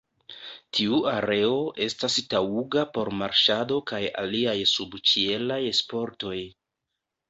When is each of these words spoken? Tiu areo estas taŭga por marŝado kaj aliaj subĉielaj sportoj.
Tiu 0.77 0.95
areo 1.11 1.59
estas 1.89 2.17
taŭga 2.33 2.87
por 2.97 3.13
marŝado 3.21 3.81
kaj 3.95 4.03
aliaj 4.25 4.59
subĉielaj 4.77 5.65
sportoj. 5.85 6.39